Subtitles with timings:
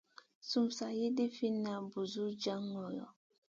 [0.49, 3.05] Sum sa lì ɗifinʼ ùh busun jaŋ ŋolo.